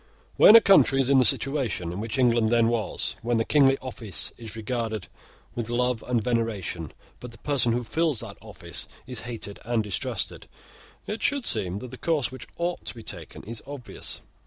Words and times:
When 0.35 0.55
a 0.55 0.61
country 0.61 0.99
is 0.99 1.11
in 1.11 1.19
the 1.19 1.23
situation 1.25 1.91
in 1.91 1.99
which 1.99 2.17
England 2.17 2.49
then 2.49 2.69
was, 2.69 3.15
when 3.21 3.37
the 3.37 3.45
kingly 3.45 3.77
office 3.83 4.31
is 4.35 4.55
regarded 4.55 5.07
with 5.53 5.69
love 5.69 6.03
and 6.07 6.23
veneration, 6.23 6.91
but 7.19 7.31
the 7.31 7.37
person 7.37 7.71
who 7.71 7.83
fills 7.83 8.21
that 8.21 8.37
office 8.41 8.87
is 9.05 9.19
hated 9.29 9.59
and 9.63 9.83
distrusted, 9.83 10.49
it 11.05 11.21
should 11.21 11.45
seem 11.45 11.77
that 11.77 11.91
the 11.91 11.99
course 11.99 12.31
which 12.31 12.47
ought 12.57 12.83
to 12.85 12.95
be 12.95 13.03
taken 13.03 13.43
is 13.43 13.61
obvious. 13.67 14.21